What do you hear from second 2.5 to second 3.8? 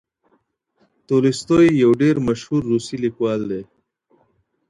روسي لیکوال دی.